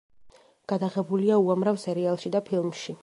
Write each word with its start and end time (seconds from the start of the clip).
გადაღებულია 0.71 1.37
უამრავ 1.43 1.81
სერიალში 1.85 2.33
და 2.37 2.43
ფილმში. 2.49 2.97